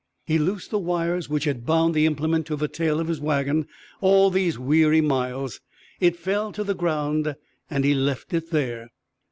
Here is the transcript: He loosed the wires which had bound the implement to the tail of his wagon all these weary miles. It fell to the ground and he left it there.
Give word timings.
He 0.25 0.39
loosed 0.39 0.71
the 0.71 0.79
wires 0.79 1.29
which 1.29 1.43
had 1.43 1.63
bound 1.63 1.93
the 1.93 2.07
implement 2.07 2.47
to 2.47 2.55
the 2.55 2.67
tail 2.67 2.99
of 2.99 3.07
his 3.07 3.21
wagon 3.21 3.67
all 3.99 4.31
these 4.31 4.57
weary 4.57 4.99
miles. 4.99 5.61
It 5.99 6.15
fell 6.15 6.51
to 6.53 6.63
the 6.63 6.73
ground 6.73 7.35
and 7.69 7.85
he 7.85 7.93
left 7.93 8.33
it 8.33 8.49
there. 8.49 8.89